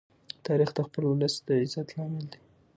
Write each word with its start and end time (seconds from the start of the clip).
تاریخ 0.45 0.69
د 0.75 0.79
خپل 0.87 1.03
ولس 1.07 1.35
د 1.47 1.49
عزت 1.61 1.87
لامل 1.95 2.25
دی. 2.31 2.39